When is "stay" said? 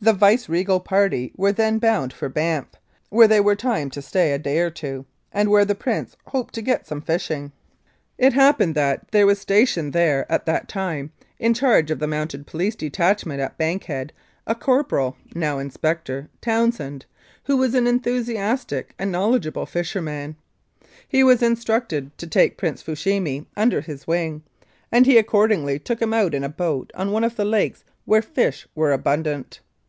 4.02-4.32